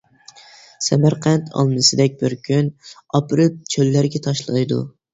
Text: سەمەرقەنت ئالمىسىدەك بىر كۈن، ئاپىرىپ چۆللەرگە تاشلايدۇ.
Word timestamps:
سەمەرقەنت 0.85 1.53
ئالمىسىدەك 1.59 2.17
بىر 2.23 2.37
كۈن، 2.49 2.73
ئاپىرىپ 2.91 3.63
چۆللەرگە 3.77 4.27
تاشلايدۇ. 4.31 4.87